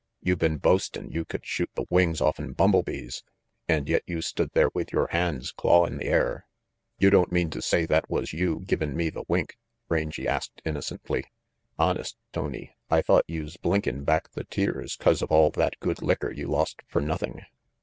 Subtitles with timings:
[0.23, 3.23] "You been boastin' you could shoot the RANGY PETE 43 wings offen bumblebees,
[3.67, 6.47] an' yet you stood there with your hands clawin' the air"
[6.97, 9.59] "You don't mean to say that was you givin' me the wink?"
[9.89, 11.25] Rangy asked innocently.
[11.77, 16.31] "Honest, Tony, I thought youse blinkin' back the tears 'cause of all that good licker
[16.31, 17.45] you lost fer nothing.